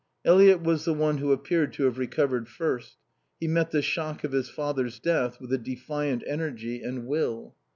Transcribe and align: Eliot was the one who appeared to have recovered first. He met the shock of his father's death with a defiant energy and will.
Eliot 0.25 0.63
was 0.63 0.83
the 0.83 0.95
one 0.95 1.19
who 1.19 1.31
appeared 1.31 1.73
to 1.73 1.83
have 1.83 1.99
recovered 1.99 2.47
first. 2.47 2.97
He 3.39 3.47
met 3.47 3.69
the 3.69 3.83
shock 3.83 4.23
of 4.23 4.31
his 4.31 4.49
father's 4.49 4.97
death 4.99 5.39
with 5.39 5.53
a 5.53 5.59
defiant 5.59 6.23
energy 6.25 6.81
and 6.81 7.05
will. 7.05 7.55